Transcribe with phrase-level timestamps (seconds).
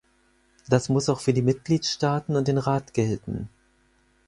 [0.67, 3.49] Das muss auch für die Mitgliedstaaten und den Rat gelten.